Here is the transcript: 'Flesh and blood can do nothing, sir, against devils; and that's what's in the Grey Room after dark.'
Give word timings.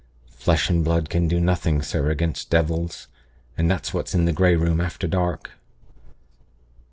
'Flesh 0.29 0.67
and 0.67 0.83
blood 0.83 1.11
can 1.11 1.27
do 1.27 1.39
nothing, 1.39 1.79
sir, 1.83 2.09
against 2.09 2.49
devils; 2.49 3.07
and 3.55 3.69
that's 3.69 3.93
what's 3.93 4.15
in 4.15 4.25
the 4.25 4.33
Grey 4.33 4.55
Room 4.55 4.81
after 4.81 5.05
dark.' 5.05 5.51